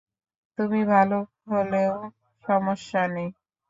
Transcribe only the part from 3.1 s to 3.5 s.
নেই।